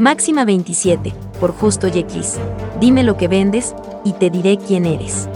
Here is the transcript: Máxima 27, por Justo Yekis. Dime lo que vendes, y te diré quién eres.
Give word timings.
Máxima 0.00 0.46
27, 0.46 1.12
por 1.40 1.52
Justo 1.52 1.86
Yekis. 1.86 2.38
Dime 2.80 3.02
lo 3.02 3.18
que 3.18 3.28
vendes, 3.28 3.74
y 4.02 4.14
te 4.14 4.30
diré 4.30 4.56
quién 4.56 4.86
eres. 4.86 5.28